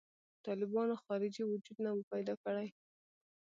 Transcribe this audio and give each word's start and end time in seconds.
طالبانو 0.45 0.95
خارجي 1.05 1.43
وجود 1.45 1.77
نه 1.85 1.91
و 1.93 2.01
پیدا 2.11 2.33
کړی. 2.43 2.67